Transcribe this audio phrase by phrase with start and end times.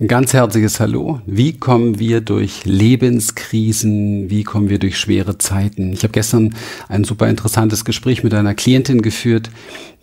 [0.00, 1.20] Ein ganz herzliches Hallo.
[1.26, 4.30] Wie kommen wir durch Lebenskrisen?
[4.30, 5.92] Wie kommen wir durch schwere Zeiten?
[5.92, 6.54] Ich habe gestern
[6.88, 9.50] ein super interessantes Gespräch mit einer Klientin geführt,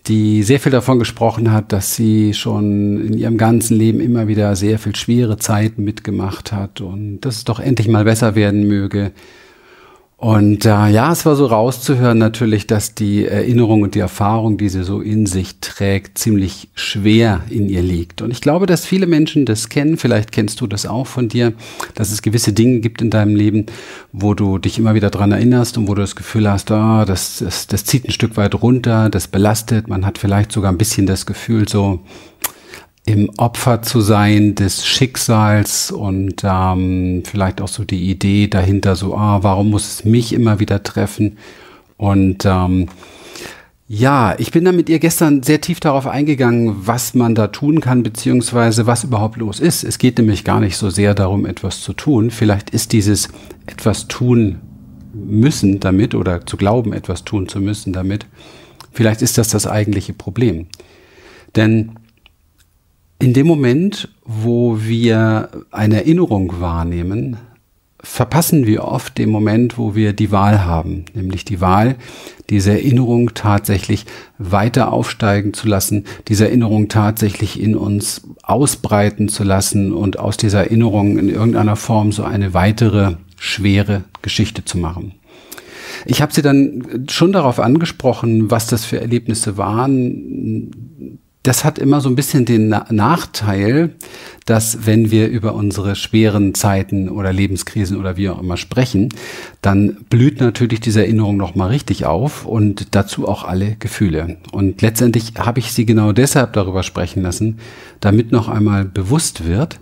[0.05, 4.55] die sehr viel davon gesprochen hat, dass sie schon in ihrem ganzen Leben immer wieder
[4.55, 9.13] sehr viel schwere Zeiten mitgemacht hat und dass es doch endlich mal besser werden möge
[10.19, 14.67] und äh, ja, es war so rauszuhören natürlich, dass die Erinnerung und die Erfahrung, die
[14.67, 18.23] sie so in sich trägt, ziemlich schwer in ihr liegt.
[18.23, 21.53] Und ich glaube, dass viele Menschen das kennen, vielleicht kennst du das auch von dir,
[21.93, 23.67] dass es gewisse Dinge gibt in deinem Leben,
[24.11, 27.37] wo du dich immer wieder dran erinnerst und wo du das Gefühl hast, oh, das,
[27.37, 29.87] das, das zieht ein Stück weit runter, das belastet.
[29.87, 31.99] Man hat vielleicht sogar ein bisschen das Gefühl, so,
[33.07, 39.15] im Opfer zu sein des Schicksals und ähm, vielleicht auch so die Idee dahinter, so,
[39.15, 41.37] ah, warum muss es mich immer wieder treffen?
[41.95, 42.89] Und ähm,
[43.87, 47.79] ja, ich bin da mit ihr gestern sehr tief darauf eingegangen, was man da tun
[47.79, 49.85] kann, beziehungsweise was überhaupt los ist.
[49.85, 52.29] Es geht nämlich gar nicht so sehr darum, etwas zu tun.
[52.29, 53.29] Vielleicht ist dieses
[53.67, 54.59] etwas tun
[55.13, 58.25] müssen damit oder zu glauben, etwas tun zu müssen damit,
[58.91, 60.67] vielleicht ist das das eigentliche Problem.
[61.55, 61.93] Denn
[63.19, 67.37] in dem Moment, wo wir eine Erinnerung wahrnehmen,
[67.99, 71.95] verpassen wir oft den Moment, wo wir die Wahl haben, nämlich die Wahl,
[72.49, 74.05] diese Erinnerung tatsächlich
[74.37, 80.65] weiter aufsteigen zu lassen, diese Erinnerung tatsächlich in uns ausbreiten zu lassen und aus dieser
[80.65, 85.13] Erinnerung in irgendeiner Form so eine weitere schwere Geschichte zu machen.
[86.05, 92.01] Ich habe sie dann schon darauf angesprochen, was das für Erlebnisse waren, das hat immer
[92.01, 93.91] so ein bisschen den Nachteil,
[94.45, 99.09] dass wenn wir über unsere schweren Zeiten oder Lebenskrisen oder wie auch immer sprechen,
[99.61, 104.37] dann blüht natürlich diese Erinnerung nochmal richtig auf und dazu auch alle Gefühle.
[104.51, 107.59] Und letztendlich habe ich sie genau deshalb darüber sprechen lassen,
[108.01, 109.79] damit noch einmal bewusst wird,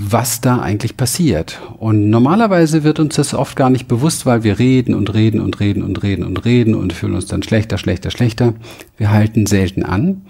[0.00, 1.60] was da eigentlich passiert.
[1.76, 5.58] Und normalerweise wird uns das oft gar nicht bewusst, weil wir reden und reden und
[5.58, 8.54] reden und reden und reden und fühlen uns dann schlechter, schlechter, schlechter.
[8.96, 10.22] Wir halten selten an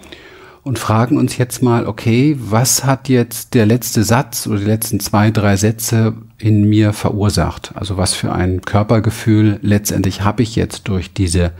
[0.63, 5.01] und fragen uns jetzt mal, okay, was hat jetzt der letzte Satz oder die letzten
[5.01, 7.73] zwei, drei Sätze in mir verursacht?
[7.75, 11.53] Also was für ein Körpergefühl letztendlich habe ich jetzt durch diese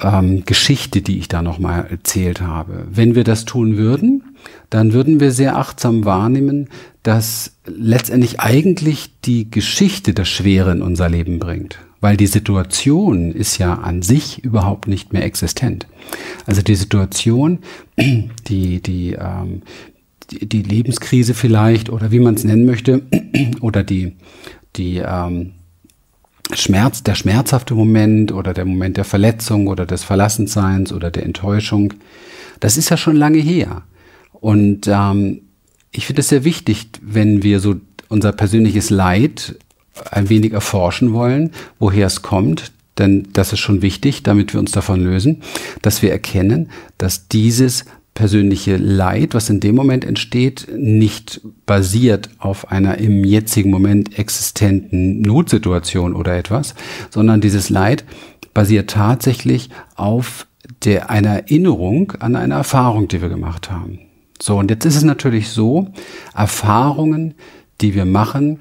[0.00, 2.86] ähm, Geschichte, die ich da nochmal erzählt habe.
[2.90, 4.22] Wenn wir das tun würden,
[4.70, 6.68] dann würden wir sehr achtsam wahrnehmen,
[7.02, 11.78] dass letztendlich eigentlich die Geschichte das Schwere in unser Leben bringt.
[12.00, 15.86] Weil die Situation ist ja an sich überhaupt nicht mehr existent.
[16.44, 17.60] Also die Situation,
[17.98, 19.62] die, die, ähm,
[20.30, 23.02] die, die Lebenskrise vielleicht oder wie man es nennen möchte,
[23.60, 24.16] oder die,
[24.76, 25.52] die ähm,
[26.52, 31.94] Schmerz, der schmerzhafte Moment oder der Moment der Verletzung oder des Verlassenseins oder der Enttäuschung,
[32.60, 33.82] das ist ja schon lange her.
[34.32, 35.42] Und ähm,
[35.90, 37.76] ich finde es sehr wichtig, wenn wir so
[38.08, 39.56] unser persönliches Leid
[40.10, 44.72] ein wenig erforschen wollen, woher es kommt, denn das ist schon wichtig, damit wir uns
[44.72, 45.42] davon lösen,
[45.82, 52.70] dass wir erkennen, dass dieses persönliche Leid, was in dem Moment entsteht, nicht basiert auf
[52.70, 56.74] einer im jetzigen Moment existenten Notsituation oder etwas,
[57.10, 58.04] sondern dieses Leid
[58.54, 60.46] basiert tatsächlich auf
[60.84, 63.98] der, einer Erinnerung an eine Erfahrung, die wir gemacht haben.
[64.40, 65.88] So, und jetzt ist es natürlich so,
[66.34, 67.34] Erfahrungen,
[67.80, 68.60] die wir machen,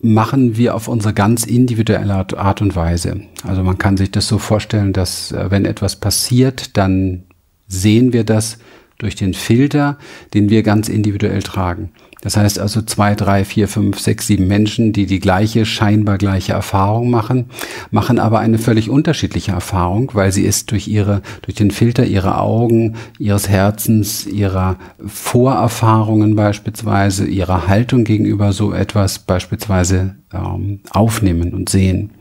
[0.00, 3.22] machen wir auf unsere ganz individuelle Art und Weise.
[3.42, 7.24] Also man kann sich das so vorstellen, dass äh, wenn etwas passiert, dann
[7.68, 8.58] sehen wir das
[8.98, 9.98] durch den Filter,
[10.32, 11.90] den wir ganz individuell tragen.
[12.22, 16.54] Das heißt also zwei, drei, vier, fünf, sechs, sieben Menschen, die die gleiche, scheinbar gleiche
[16.54, 17.50] Erfahrung machen,
[17.90, 22.40] machen aber eine völlig unterschiedliche Erfahrung, weil sie ist durch ihre, durch den Filter ihrer
[22.40, 31.68] Augen, ihres Herzens, ihrer Vorerfahrungen beispielsweise, ihrer Haltung gegenüber so etwas beispielsweise ähm, aufnehmen und
[31.68, 32.12] sehen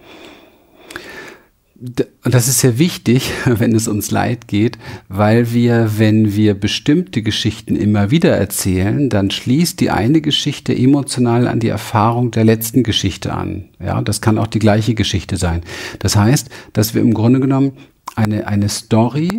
[2.23, 4.77] das ist sehr wichtig, wenn es uns leid geht,
[5.09, 11.47] weil wir, wenn wir bestimmte Geschichten immer wieder erzählen, dann schließt die eine Geschichte emotional
[11.47, 13.65] an die Erfahrung der letzten Geschichte an.
[13.83, 15.61] Ja, das kann auch die gleiche Geschichte sein.
[15.99, 17.73] Das heißt, dass wir im Grunde genommen
[18.15, 19.29] eine, eine Story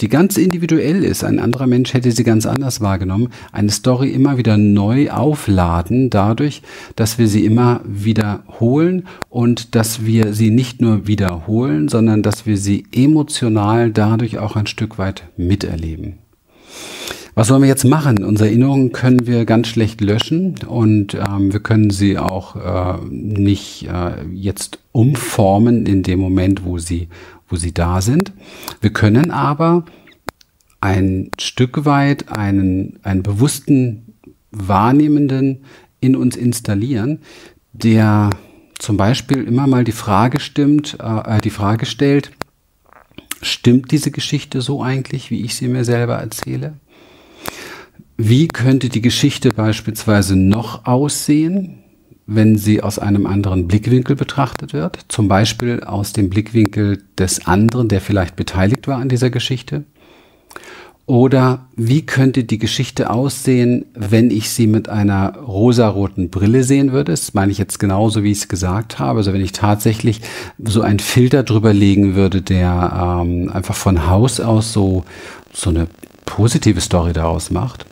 [0.00, 4.38] die ganz individuell ist, ein anderer Mensch hätte sie ganz anders wahrgenommen, eine Story immer
[4.38, 6.62] wieder neu aufladen, dadurch,
[6.96, 12.56] dass wir sie immer wiederholen und dass wir sie nicht nur wiederholen, sondern dass wir
[12.56, 16.18] sie emotional dadurch auch ein Stück weit miterleben.
[17.36, 18.22] Was sollen wir jetzt machen?
[18.22, 23.88] Unsere Erinnerungen können wir ganz schlecht löschen und ähm, wir können sie auch äh, nicht
[23.88, 27.08] äh, jetzt umformen in dem Moment, wo sie
[27.48, 28.32] wo sie da sind.
[28.80, 29.84] Wir können aber
[30.80, 34.14] ein Stück weit einen, einen bewussten
[34.50, 35.64] Wahrnehmenden
[36.00, 37.20] in uns installieren,
[37.72, 38.30] der
[38.78, 42.32] zum Beispiel immer mal die Frage stimmt, äh, die Frage stellt,
[43.40, 46.74] stimmt diese Geschichte so eigentlich, wie ich sie mir selber erzähle?
[48.16, 51.83] Wie könnte die Geschichte beispielsweise noch aussehen,
[52.26, 55.04] wenn sie aus einem anderen Blickwinkel betrachtet wird?
[55.08, 59.84] Zum Beispiel aus dem Blickwinkel des anderen, der vielleicht beteiligt war an dieser Geschichte?
[61.06, 67.12] Oder wie könnte die Geschichte aussehen, wenn ich sie mit einer rosaroten Brille sehen würde?
[67.12, 69.18] Das meine ich jetzt genauso, wie ich es gesagt habe.
[69.18, 70.22] Also wenn ich tatsächlich
[70.64, 75.04] so einen Filter drüber legen würde, der ähm, einfach von Haus aus so,
[75.52, 75.88] so eine
[76.24, 77.84] positive Story daraus macht.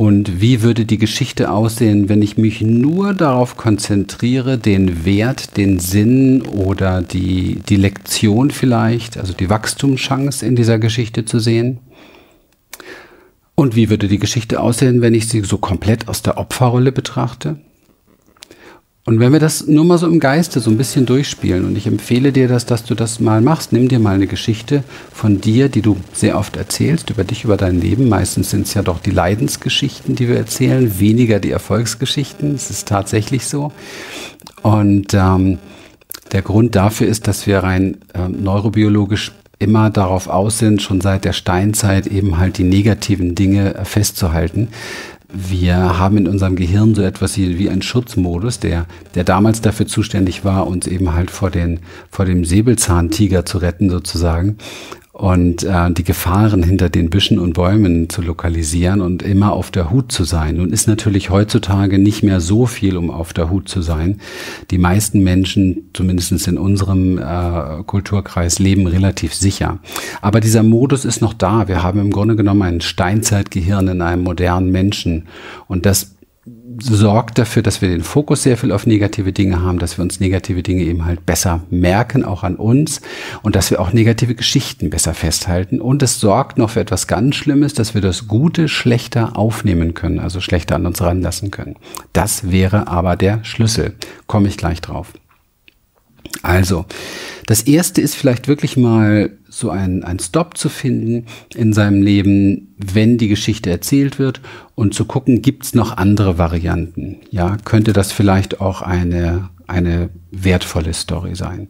[0.00, 5.78] Und wie würde die Geschichte aussehen, wenn ich mich nur darauf konzentriere, den Wert, den
[5.78, 11.80] Sinn oder die, die Lektion vielleicht, also die Wachstumschance in dieser Geschichte zu sehen?
[13.54, 17.58] Und wie würde die Geschichte aussehen, wenn ich sie so komplett aus der Opferrolle betrachte?
[19.06, 21.86] Und wenn wir das nur mal so im Geiste so ein bisschen durchspielen, und ich
[21.86, 25.68] empfehle dir das, dass du das mal machst, nimm dir mal eine Geschichte von dir,
[25.70, 28.08] die du sehr oft erzählst, über dich, über dein Leben.
[28.08, 32.54] Meistens sind es ja doch die Leidensgeschichten, die wir erzählen, weniger die Erfolgsgeschichten.
[32.54, 33.72] Es ist tatsächlich so.
[34.62, 35.58] Und ähm,
[36.32, 41.24] der Grund dafür ist, dass wir rein äh, neurobiologisch immer darauf aus sind, schon seit
[41.24, 44.68] der Steinzeit eben halt die negativen Dinge äh, festzuhalten.
[45.32, 50.44] Wir haben in unserem Gehirn so etwas wie, einen Schutzmodus, der, der damals dafür zuständig
[50.44, 51.80] war, uns eben halt vor, den,
[52.10, 54.58] vor dem Säbelzahntiger zu retten sozusagen
[55.20, 59.90] und äh, die Gefahren hinter den Büschen und Bäumen zu lokalisieren und immer auf der
[59.90, 60.56] Hut zu sein.
[60.56, 64.18] Nun ist natürlich heutzutage nicht mehr so viel, um auf der Hut zu sein.
[64.70, 69.78] Die meisten Menschen, zumindest in unserem äh, Kulturkreis, leben relativ sicher.
[70.22, 71.68] Aber dieser Modus ist noch da.
[71.68, 75.26] Wir haben im Grunde genommen ein Steinzeitgehirn in einem modernen Menschen.
[75.68, 76.16] Und das
[76.80, 80.20] sorgt dafür, dass wir den Fokus sehr viel auf negative Dinge haben, dass wir uns
[80.20, 83.00] negative Dinge eben halt besser merken, auch an uns
[83.42, 85.80] und dass wir auch negative Geschichten besser festhalten.
[85.80, 90.18] Und es sorgt noch für etwas ganz Schlimmes, dass wir das Gute schlechter aufnehmen können,
[90.18, 91.76] also schlechter an uns ranlassen können.
[92.12, 93.94] Das wäre aber der Schlüssel.
[94.26, 95.12] Komme ich gleich drauf.
[96.42, 96.86] Also,
[97.46, 102.74] das erste ist vielleicht wirklich mal so ein, ein Stop zu finden in seinem Leben,
[102.78, 104.40] wenn die Geschichte erzählt wird
[104.74, 107.18] und zu gucken, gibt es noch andere Varianten?
[107.30, 111.68] Ja, könnte das vielleicht auch eine, eine wertvolle Story sein?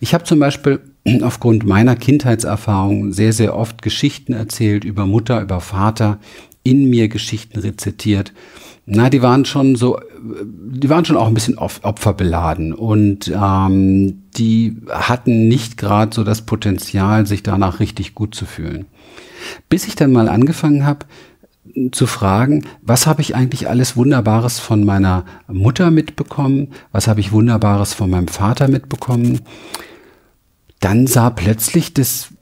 [0.00, 0.80] Ich habe zum Beispiel
[1.22, 6.18] aufgrund meiner Kindheitserfahrung sehr, sehr oft Geschichten erzählt über Mutter, über Vater,
[6.64, 8.32] in mir Geschichten rezitiert
[8.84, 12.72] na, die waren schon so, die waren schon auch ein bisschen opferbeladen.
[12.72, 18.86] Und ähm, die hatten nicht gerade so das Potenzial, sich danach richtig gut zu fühlen.
[19.68, 21.06] Bis ich dann mal angefangen habe
[21.92, 27.32] zu fragen, was habe ich eigentlich alles Wunderbares von meiner Mutter mitbekommen, was habe ich
[27.32, 29.40] Wunderbares von meinem Vater mitbekommen
[30.82, 32.34] dann sah plötzlich das,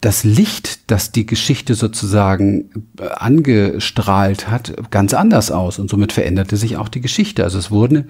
[0.00, 5.78] das Licht, das die Geschichte sozusagen äh, angestrahlt hat, ganz anders aus.
[5.78, 7.44] Und somit veränderte sich auch die Geschichte.
[7.44, 8.08] Also es wurden,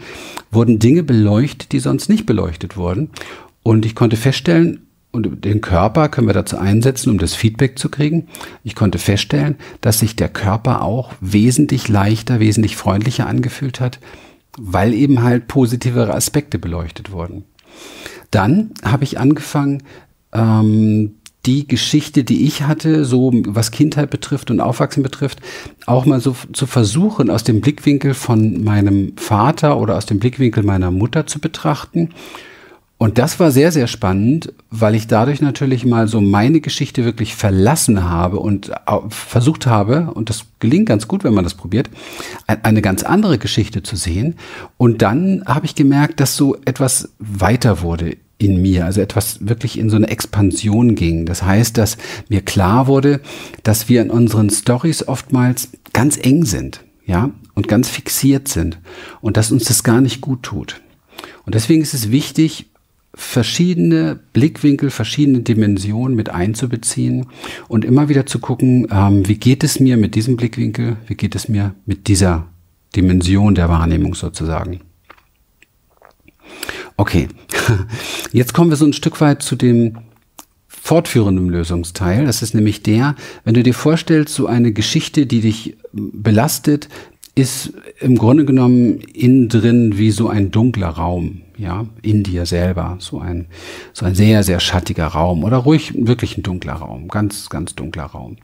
[0.51, 3.11] wurden Dinge beleuchtet, die sonst nicht beleuchtet wurden.
[3.63, 7.89] Und ich konnte feststellen, und den Körper können wir dazu einsetzen, um das Feedback zu
[7.89, 8.27] kriegen.
[8.65, 14.01] Ich konnte feststellen, dass sich der Körper auch wesentlich leichter, wesentlich freundlicher angefühlt hat,
[14.59, 17.45] weil eben halt positivere Aspekte beleuchtet wurden.
[18.35, 19.85] Dann habe ich angefangen,
[20.33, 21.15] ähm,
[21.47, 25.41] die Geschichte, die ich hatte, so was Kindheit betrifft und Aufwachsen betrifft,
[25.87, 30.65] auch mal so zu versuchen, aus dem Blickwinkel von meinem Vater oder aus dem Blickwinkel
[30.65, 32.11] meiner Mutter zu betrachten.
[32.97, 37.35] Und das war sehr, sehr spannend, weil ich dadurch natürlich mal so meine Geschichte wirklich
[37.35, 38.71] verlassen habe und
[39.09, 41.91] versucht habe, und das gelingt ganz gut, wenn man das probiert,
[42.47, 44.37] eine ganz andere Geschichte zu sehen.
[44.77, 49.79] Und dann habe ich gemerkt, dass so etwas weiter wurde in mir, also etwas wirklich
[49.79, 51.27] in so eine Expansion ging.
[51.27, 51.97] Das heißt, dass
[52.29, 53.21] mir klar wurde,
[53.65, 58.79] dass wir in unseren Stories oftmals ganz eng sind, ja, und ganz fixiert sind
[59.21, 60.81] und dass uns das gar nicht gut tut.
[61.45, 62.71] Und deswegen ist es wichtig,
[63.15, 67.27] verschiedene Blickwinkel, verschiedene Dimensionen mit einzubeziehen
[67.69, 71.35] und immer wieder zu gucken, ähm, wie geht es mir mit diesem Blickwinkel, wie geht
[71.35, 72.49] es mir mit dieser
[72.95, 74.81] Dimension der Wahrnehmung sozusagen.
[76.97, 77.29] Okay,
[78.33, 79.99] jetzt kommen wir so ein Stück weit zu dem
[80.69, 82.27] fortführenden Lösungsteil.
[82.27, 86.89] Das ist nämlich der, wenn du dir vorstellst, so eine Geschichte, die dich belastet,
[87.35, 92.97] ist im Grunde genommen innen drin wie so ein dunkler Raum, ja, in dir selber,
[93.01, 93.47] so ein,
[93.93, 98.05] so ein sehr, sehr schattiger Raum oder ruhig wirklich ein dunkler Raum, ganz, ganz dunkler
[98.05, 98.37] Raum.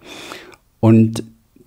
[0.81, 1.23] Und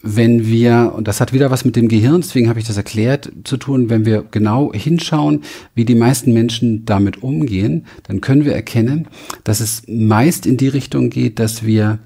[0.06, 3.32] wenn wir, und das hat wieder was mit dem Gehirn, deswegen habe ich das erklärt,
[3.46, 5.44] zu tun, wenn wir genau hinschauen,
[5.76, 9.08] wie die meisten Menschen damit umgehen, dann können wir erkennen,
[9.46, 12.00] dass es meist in die Richtung geht, dass wir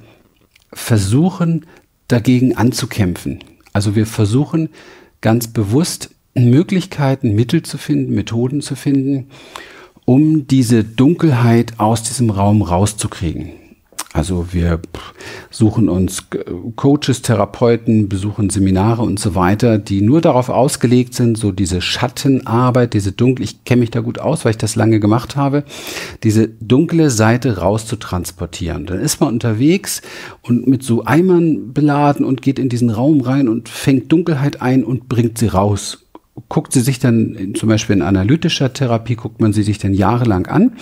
[0.71, 1.65] versuchen,
[2.07, 3.39] dagegen anzukämpfen.
[3.73, 4.69] Also wir versuchen
[5.27, 9.27] ganz bewusst Möglichkeiten, Mittel zu finden, Methoden zu finden,
[10.05, 13.49] um diese Dunkelheit aus diesem Raum rauszukriegen.
[14.17, 14.79] Also wir
[15.51, 16.25] suchen uns
[16.75, 22.95] Coaches, Therapeuten, besuchen Seminare und so weiter, die nur darauf ausgelegt sind, so diese Schattenarbeit,
[22.95, 25.63] diese dunkle, ich kenne mich da gut aus, weil ich das lange gemacht habe,
[26.23, 28.87] diese dunkle Seite rauszutransportieren.
[28.87, 30.01] Dann ist man unterwegs
[30.41, 34.83] und mit so Eimern beladen und geht in diesen Raum rein und fängt Dunkelheit ein
[34.83, 36.03] und bringt sie raus
[36.49, 40.45] guckt sie sich dann zum Beispiel in analytischer Therapie, guckt man sie sich dann jahrelang
[40.45, 40.73] an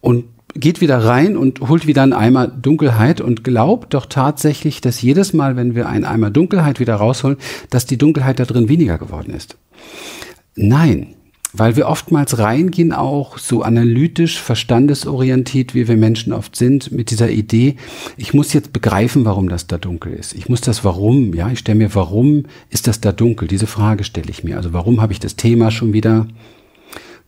[0.00, 0.24] und
[0.54, 5.32] geht wieder rein und holt wieder einen Eimer Dunkelheit und glaubt doch tatsächlich, dass jedes
[5.32, 7.38] Mal, wenn wir einen Eimer Dunkelheit wieder rausholen,
[7.70, 9.56] dass die Dunkelheit da drin weniger geworden ist.
[10.54, 11.14] Nein,
[11.52, 17.30] weil wir oftmals reingehen auch so analytisch, verstandesorientiert, wie wir Menschen oft sind, mit dieser
[17.30, 17.76] Idee,
[18.16, 20.34] ich muss jetzt begreifen, warum das da dunkel ist.
[20.34, 23.46] Ich muss das Warum, ja, ich stelle mir, warum ist das da dunkel?
[23.46, 24.56] Diese Frage stelle ich mir.
[24.56, 26.26] Also warum habe ich das Thema schon wieder?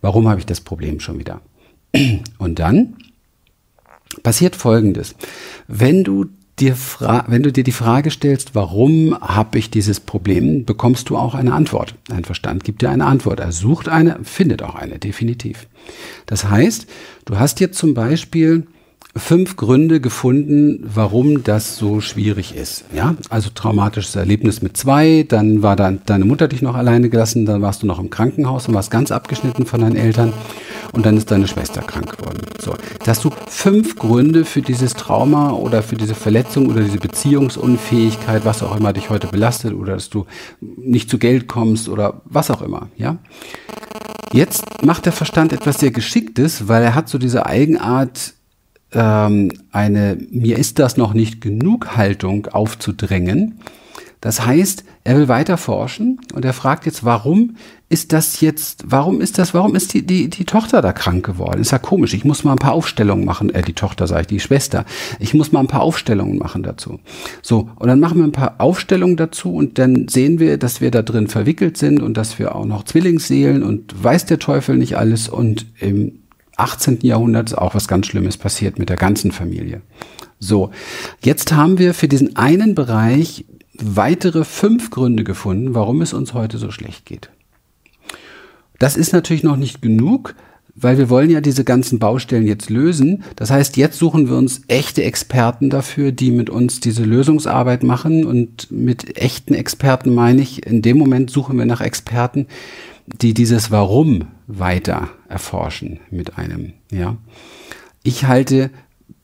[0.01, 1.41] Warum habe ich das Problem schon wieder?
[2.37, 2.95] Und dann
[4.23, 5.15] passiert Folgendes.
[5.67, 6.25] Wenn du
[6.59, 6.75] dir,
[7.27, 11.53] wenn du dir die Frage stellst, warum habe ich dieses Problem, bekommst du auch eine
[11.53, 11.95] Antwort.
[12.07, 13.39] Dein Verstand gibt dir eine Antwort.
[13.39, 15.67] Er sucht eine, findet auch eine, definitiv.
[16.25, 16.87] Das heißt,
[17.25, 18.65] du hast jetzt zum Beispiel
[19.17, 22.85] fünf Gründe gefunden, warum das so schwierig ist.
[22.93, 27.45] Ja, also traumatisches Erlebnis mit zwei, dann war dann deine Mutter dich noch alleine gelassen,
[27.45, 30.33] dann warst du noch im Krankenhaus und warst ganz abgeschnitten von deinen Eltern
[30.93, 32.39] und dann ist deine Schwester krank geworden.
[32.59, 36.97] So, da hast du fünf Gründe für dieses Trauma oder für diese Verletzung oder diese
[36.97, 40.25] Beziehungsunfähigkeit, was auch immer dich heute belastet oder dass du
[40.59, 42.89] nicht zu Geld kommst oder was auch immer.
[42.97, 43.17] Ja.
[44.33, 48.33] Jetzt macht der Verstand etwas sehr Geschicktes, weil er hat so diese Eigenart,
[48.93, 53.59] ähm, eine mir ist das noch nicht genug Haltung aufzudrängen.
[54.19, 57.55] Das heißt, er will weiter forschen und er fragt jetzt, warum
[57.87, 61.61] ist das jetzt, warum ist das, warum ist die, die, die Tochter da krank geworden?
[61.61, 62.13] Ist ja komisch.
[62.15, 64.85] Ich muss mal ein paar Aufstellungen machen, äh, die Tochter sage ich, die Schwester.
[65.19, 66.99] Ich muss mal ein paar Aufstellungen machen dazu.
[67.43, 70.89] So, und dann machen wir ein paar Aufstellungen dazu und dann sehen wir, dass wir
[70.89, 74.97] da drin verwickelt sind und dass wir auch noch Zwillingsseelen und weiß der Teufel nicht
[74.97, 76.19] alles und im
[76.57, 76.99] 18.
[77.01, 79.81] Jahrhundert ist auch was ganz Schlimmes passiert mit der ganzen Familie.
[80.39, 80.71] So,
[81.23, 86.57] jetzt haben wir für diesen einen Bereich weitere fünf Gründe gefunden, warum es uns heute
[86.57, 87.29] so schlecht geht.
[88.79, 90.35] Das ist natürlich noch nicht genug,
[90.79, 93.23] weil wir wollen ja diese ganzen Baustellen jetzt lösen.
[93.35, 98.25] Das heißt, jetzt suchen wir uns echte Experten dafür, die mit uns diese Lösungsarbeit machen.
[98.25, 102.45] Und mit echten Experten meine ich, in dem Moment suchen wir nach Experten,
[103.07, 107.17] die dieses Warum weiter erforschen mit einem, ja.
[108.03, 108.69] Ich halte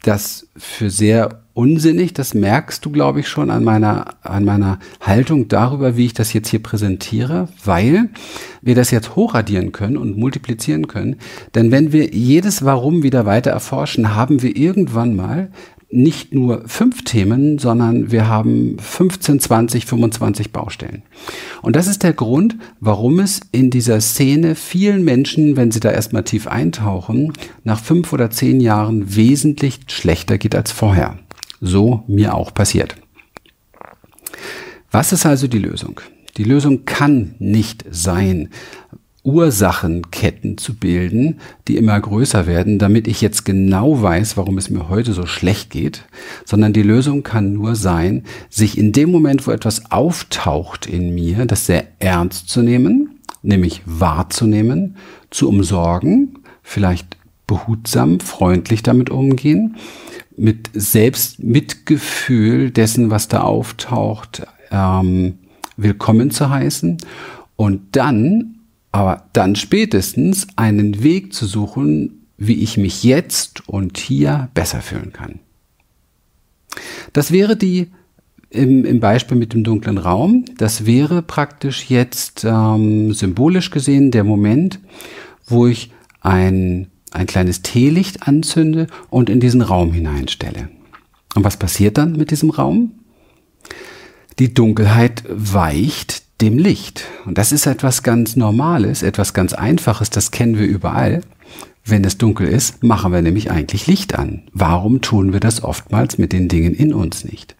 [0.01, 2.13] das für sehr unsinnig.
[2.13, 6.33] Das merkst du, glaube ich, schon an meiner, an meiner Haltung darüber, wie ich das
[6.33, 8.10] jetzt hier präsentiere, weil
[8.62, 11.17] wir das jetzt hochradieren können und multiplizieren können.
[11.55, 15.50] Denn wenn wir jedes Warum wieder weiter erforschen, haben wir irgendwann mal
[15.93, 21.03] nicht nur fünf Themen, sondern wir haben 15, 20, 25 Baustellen.
[21.62, 25.91] Und das ist der Grund, warum es in dieser Szene vielen Menschen, wenn sie da
[25.91, 27.33] erstmal tief eintauchen,
[27.63, 31.19] nach fünf oder zehn Jahren wesentlich schlechter geht als vorher.
[31.65, 32.98] So mir auch passiert.
[34.91, 36.01] Was ist also die Lösung?
[36.36, 38.50] Die Lösung kann nicht sein,
[39.24, 41.39] Ursachenketten zu bilden,
[41.70, 45.70] die immer größer werden, damit ich jetzt genau weiß, warum es mir heute so schlecht
[45.70, 46.03] geht,
[46.43, 51.46] sondern die Lösung kann nur sein, sich in dem Moment, wo etwas auftaucht in mir,
[51.46, 54.98] das sehr ernst zu nehmen, nämlich wahrzunehmen,
[55.32, 57.15] zu umsorgen, vielleicht
[57.48, 59.77] behutsam, freundlich damit umgehen,
[60.37, 65.39] mit Selbstmitgefühl dessen, was da auftaucht, ähm,
[65.77, 66.97] willkommen zu heißen
[67.55, 68.55] und dann
[68.91, 75.11] aber dann spätestens einen Weg zu suchen, wie ich mich jetzt und hier besser fühlen
[75.11, 75.39] kann.
[77.11, 77.91] Das wäre die
[78.49, 84.23] im, im Beispiel mit dem dunklen Raum, das wäre praktisch jetzt ähm, symbolisch gesehen der
[84.23, 84.79] Moment,
[85.47, 90.70] wo ich ein, ein kleines Teelicht anzünde und in diesen Raum hineinstelle.
[91.36, 92.91] Und was passiert dann mit diesem Raum?
[94.39, 97.05] Die Dunkelheit weicht dem Licht.
[97.25, 101.22] Und das ist etwas ganz Normales, etwas ganz Einfaches, das kennen wir überall.
[101.86, 104.43] Wenn es dunkel ist, machen wir nämlich eigentlich Licht an.
[104.53, 107.55] Warum tun wir das oftmals mit den Dingen in uns nicht?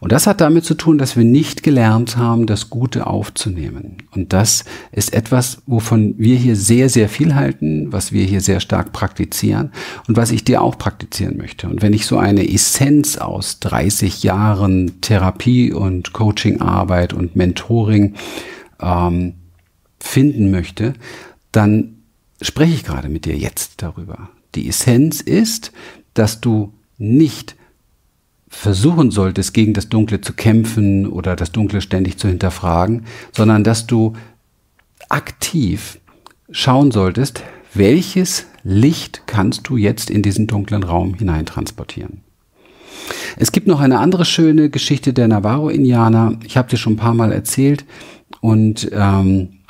[0.00, 3.98] Und das hat damit zu tun, dass wir nicht gelernt haben, das Gute aufzunehmen.
[4.12, 8.60] Und das ist etwas, wovon wir hier sehr, sehr viel halten, was wir hier sehr
[8.60, 9.72] stark praktizieren
[10.08, 11.68] und was ich dir auch praktizieren möchte.
[11.68, 18.14] Und wenn ich so eine Essenz aus 30 Jahren Therapie und Coachingarbeit und Mentoring
[18.80, 19.34] ähm,
[19.98, 20.94] finden möchte,
[21.52, 21.96] dann
[22.40, 24.30] spreche ich gerade mit dir jetzt darüber.
[24.54, 25.72] Die Essenz ist,
[26.14, 27.56] dass du nicht
[28.50, 33.86] versuchen solltest, gegen das Dunkle zu kämpfen oder das Dunkle ständig zu hinterfragen, sondern dass
[33.86, 34.12] du
[35.08, 36.00] aktiv
[36.50, 37.42] schauen solltest,
[37.72, 42.22] welches Licht kannst du jetzt in diesen dunklen Raum hineintransportieren.
[43.36, 46.38] Es gibt noch eine andere schöne Geschichte der Navarro-Indianer.
[46.44, 47.84] Ich habe dir schon ein paar Mal erzählt
[48.40, 49.60] und ähm,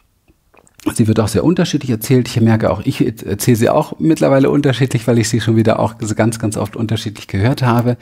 [0.95, 2.27] Sie wird auch sehr unterschiedlich erzählt.
[2.29, 5.97] Ich merke auch, ich erzähle sie auch mittlerweile unterschiedlich, weil ich sie schon wieder auch
[6.17, 7.99] ganz, ganz oft unterschiedlich gehört habe.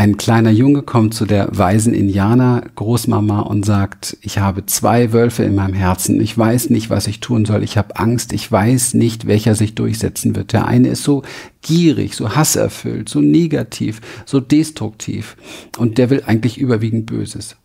[0.00, 5.42] Ein kleiner Junge kommt zu der weisen Indianer Großmama und sagt, ich habe zwei Wölfe
[5.42, 6.20] in meinem Herzen.
[6.20, 7.64] Ich weiß nicht, was ich tun soll.
[7.64, 8.32] Ich habe Angst.
[8.32, 10.52] Ich weiß nicht, welcher sich durchsetzen wird.
[10.52, 11.24] Der eine ist so
[11.62, 15.36] gierig, so hasserfüllt, so negativ, so destruktiv.
[15.78, 17.56] Und der will eigentlich überwiegend Böses.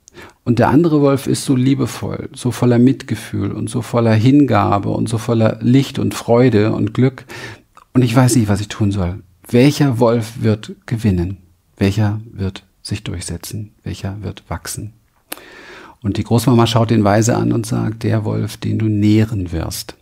[0.43, 5.07] Und der andere Wolf ist so liebevoll, so voller Mitgefühl und so voller Hingabe und
[5.07, 7.25] so voller Licht und Freude und Glück.
[7.93, 9.21] Und ich weiß nicht, was ich tun soll.
[9.47, 11.42] Welcher Wolf wird gewinnen?
[11.77, 13.71] Welcher wird sich durchsetzen?
[13.83, 14.93] Welcher wird wachsen?
[16.01, 19.95] Und die Großmama schaut den Weise an und sagt, der Wolf, den du nähren wirst.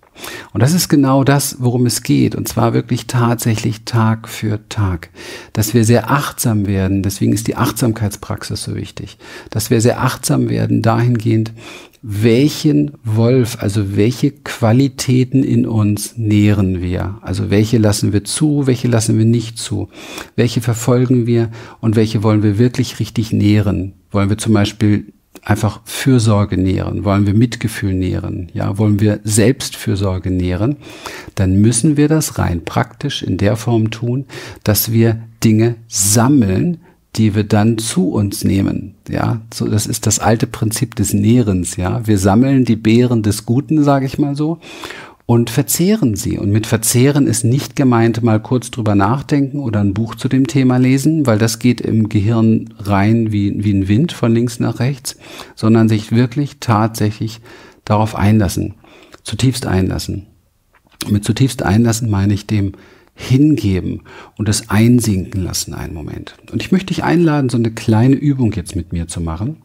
[0.53, 2.35] Und das ist genau das, worum es geht.
[2.35, 5.09] Und zwar wirklich tatsächlich Tag für Tag.
[5.53, 7.03] Dass wir sehr achtsam werden.
[7.03, 9.17] Deswegen ist die Achtsamkeitspraxis so wichtig.
[9.49, 11.53] Dass wir sehr achtsam werden dahingehend,
[12.01, 17.19] welchen Wolf, also welche Qualitäten in uns nähren wir?
[17.21, 19.89] Also welche lassen wir zu, welche lassen wir nicht zu?
[20.35, 23.93] Welche verfolgen wir und welche wollen wir wirklich richtig nähren?
[24.09, 30.29] Wollen wir zum Beispiel einfach Fürsorge nähren, wollen wir Mitgefühl nähren, ja, wollen wir Selbstfürsorge
[30.29, 30.77] nähren,
[31.35, 34.25] dann müssen wir das rein praktisch in der Form tun,
[34.63, 36.77] dass wir Dinge sammeln,
[37.15, 38.95] die wir dann zu uns nehmen.
[39.09, 41.75] Ja, so das ist das alte Prinzip des Nährens.
[41.75, 44.59] Ja, wir sammeln die Beeren des Guten, sage ich mal so,
[45.25, 46.37] und verzehren sie.
[46.37, 50.47] Und mit verzehren ist nicht gemeint, mal kurz drüber nachdenken oder ein Buch zu dem
[50.47, 54.79] Thema lesen, weil das geht im Gehirn rein wie, wie ein Wind von links nach
[54.79, 55.17] rechts,
[55.55, 57.41] sondern sich wirklich tatsächlich
[57.85, 58.75] darauf einlassen,
[59.23, 60.27] zutiefst einlassen.
[61.09, 62.73] mit zutiefst einlassen meine ich dem
[63.13, 64.01] hingeben
[64.37, 66.35] und es einsinken lassen einen Moment.
[66.51, 69.57] Und ich möchte dich einladen, so eine kleine Übung jetzt mit mir zu machen.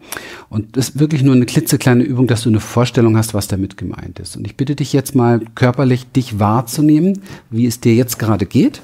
[0.48, 3.76] Und das ist wirklich nur eine klitzekleine Übung, dass du eine Vorstellung hast, was damit
[3.76, 4.36] gemeint ist.
[4.36, 8.82] Und ich bitte dich jetzt mal körperlich, dich wahrzunehmen, wie es dir jetzt gerade geht.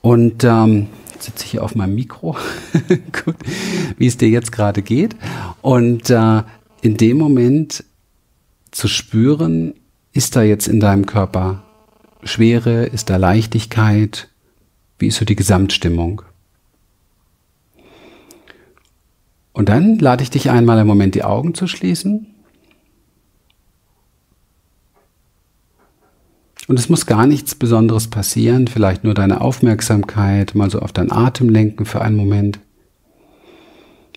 [0.00, 0.86] Und ähm,
[1.18, 2.36] sitze ich hier auf meinem Mikro,
[3.24, 3.36] Gut,
[3.96, 5.14] wie es dir jetzt gerade geht.
[5.62, 6.42] Und äh,
[6.80, 7.84] in dem Moment
[8.70, 9.74] zu spüren,
[10.12, 11.62] ist da jetzt in deinem Körper
[12.22, 12.84] Schwere?
[12.84, 14.28] Ist da Leichtigkeit?
[14.98, 16.22] Wie ist so die Gesamtstimmung?
[19.52, 22.26] Und dann lade ich dich einmal im Moment die Augen zu schließen.
[26.68, 31.10] Und es muss gar nichts Besonderes passieren, vielleicht nur deine Aufmerksamkeit mal so auf deinen
[31.10, 32.60] Atem lenken für einen Moment.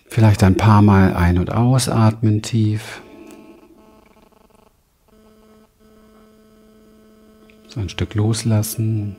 [0.06, 3.00] Vielleicht ein paar Mal ein- und ausatmen tief.
[7.72, 9.16] So ein Stück loslassen.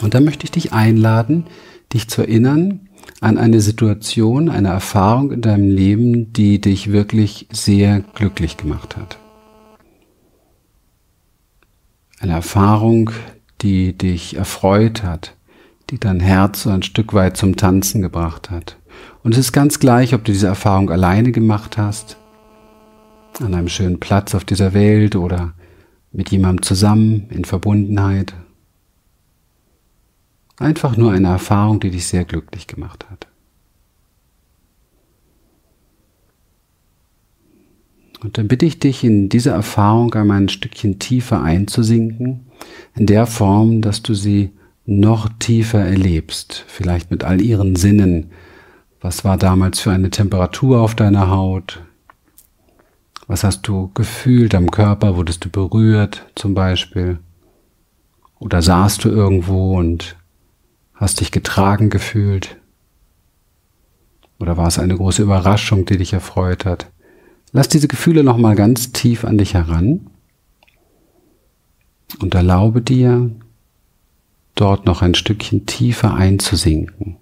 [0.00, 1.46] Und dann möchte ich dich einladen,
[1.92, 2.88] dich zu erinnern
[3.20, 9.18] an eine Situation, eine Erfahrung in deinem Leben, die dich wirklich sehr glücklich gemacht hat.
[12.20, 13.10] Eine Erfahrung,
[13.60, 15.34] die dich erfreut hat,
[15.90, 18.76] die dein Herz so ein Stück weit zum Tanzen gebracht hat.
[19.24, 22.18] Und es ist ganz gleich, ob du diese Erfahrung alleine gemacht hast
[23.40, 25.54] an einem schönen Platz auf dieser Welt oder
[26.12, 28.34] mit jemandem zusammen in Verbundenheit.
[30.58, 33.26] Einfach nur eine Erfahrung, die dich sehr glücklich gemacht hat.
[38.22, 42.46] Und dann bitte ich dich, in diese Erfahrung einmal ein Stückchen tiefer einzusinken,
[42.94, 44.50] in der Form, dass du sie
[44.84, 48.30] noch tiefer erlebst, vielleicht mit all ihren Sinnen.
[49.00, 51.82] Was war damals für eine Temperatur auf deiner Haut?
[53.32, 55.16] Was hast du gefühlt am Körper?
[55.16, 57.18] Wurdest du berührt zum Beispiel?
[58.38, 60.16] Oder saßt du irgendwo und
[60.92, 62.60] hast dich getragen gefühlt?
[64.38, 66.90] Oder war es eine große Überraschung, die dich erfreut hat?
[67.52, 70.10] Lass diese Gefühle nochmal ganz tief an dich heran
[72.20, 73.30] und erlaube dir,
[74.56, 77.16] dort noch ein Stückchen tiefer einzusinken.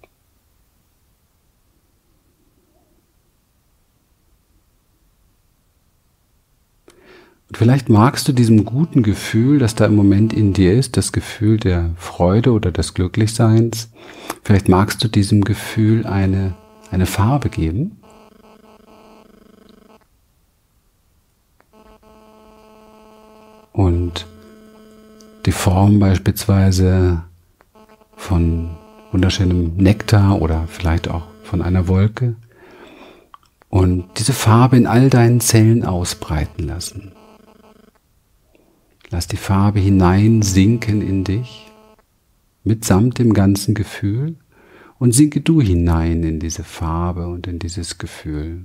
[7.51, 11.11] Und vielleicht magst du diesem guten Gefühl, das da im Moment in dir ist, das
[11.11, 13.91] Gefühl der Freude oder des Glücklichseins,
[14.41, 16.53] vielleicht magst du diesem Gefühl eine,
[16.91, 17.97] eine Farbe geben.
[23.73, 24.25] Und
[25.45, 27.23] die Form beispielsweise
[28.15, 28.69] von
[29.11, 32.37] wunderschönem Nektar oder vielleicht auch von einer Wolke
[33.67, 37.11] und diese Farbe in all deinen Zellen ausbreiten lassen.
[39.11, 41.69] Lass die Farbe hineinsinken in dich,
[42.63, 44.37] mitsamt dem ganzen Gefühl,
[44.99, 48.63] und sinke du hinein in diese Farbe und in dieses Gefühl.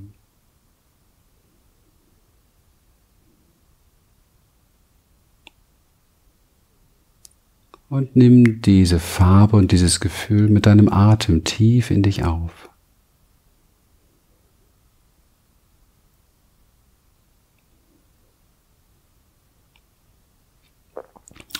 [7.89, 12.69] Und nimm diese Farbe und dieses Gefühl mit deinem Atem tief in dich auf.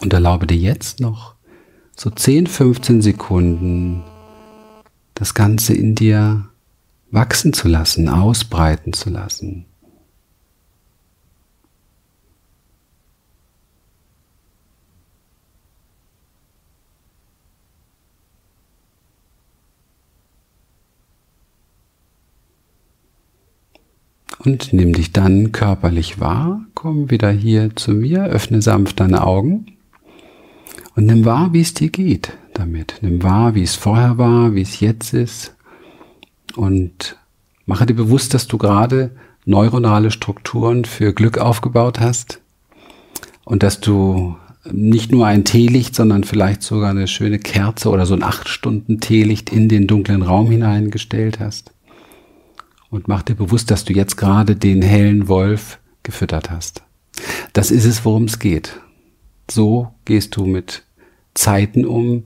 [0.07, 1.35] Und erlaube dir jetzt noch
[1.97, 4.05] so 10, 15 Sekunden
[5.15, 6.49] das Ganze in dir
[7.11, 9.67] wachsen zu lassen, ausbreiten zu lassen.
[24.39, 29.76] Und nimm dich dann körperlich wahr, komm wieder hier zu mir, öffne sanft deine Augen.
[30.97, 32.99] Und nimm wahr, wie es dir geht damit.
[33.03, 35.55] Nimm wahr, wie es vorher war, wie es jetzt ist.
[36.57, 37.17] Und
[37.67, 39.11] mache dir bewusst, dass du gerade
[39.45, 42.41] neuronale Strukturen für Glück aufgebaut hast
[43.45, 44.37] und dass du
[44.73, 48.99] nicht nur ein Teelicht, sondern vielleicht sogar eine schöne Kerze oder so ein acht Stunden
[48.99, 51.73] Teelicht in den dunklen Raum hineingestellt hast.
[52.89, 56.83] Und mach dir bewusst, dass du jetzt gerade den hellen Wolf gefüttert hast.
[57.53, 58.81] Das ist es, worum es geht.
[59.51, 60.86] So gehst du mit
[61.37, 62.25] Zeiten um,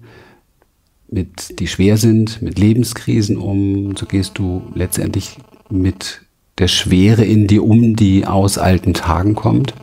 [1.10, 3.96] mit, die schwer sind, mit Lebenskrisen um.
[3.96, 6.22] So gehst du letztendlich mit
[6.58, 9.74] der Schwere in dir um, die aus alten Tagen kommt.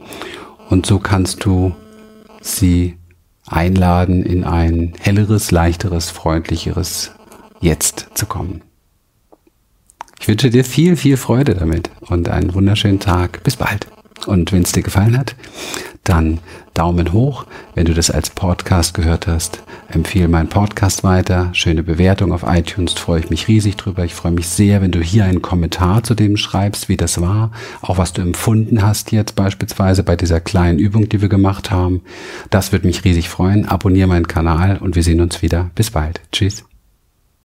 [0.69, 1.75] Und so kannst du
[2.41, 2.95] sie
[3.45, 7.11] einladen, in ein helleres, leichteres, freundlicheres
[7.59, 8.61] Jetzt zu kommen.
[10.19, 13.43] Ich wünsche dir viel, viel Freude damit und einen wunderschönen Tag.
[13.43, 13.87] Bis bald.
[14.25, 15.35] Und wenn es dir gefallen hat,
[16.03, 16.39] dann
[16.77, 17.45] Daumen hoch.
[17.73, 21.49] Wenn du das als Podcast gehört hast, empfehle meinen Podcast weiter.
[21.53, 24.05] Schöne Bewertung auf iTunes, freue ich mich riesig drüber.
[24.05, 27.51] Ich freue mich sehr, wenn du hier einen Kommentar zu dem schreibst, wie das war,
[27.81, 32.01] auch was du empfunden hast jetzt beispielsweise bei dieser kleinen Übung, die wir gemacht haben.
[32.49, 33.67] Das würde mich riesig freuen.
[33.67, 35.71] Abonniere meinen Kanal und wir sehen uns wieder.
[35.73, 36.21] Bis bald.
[36.31, 36.63] Tschüss.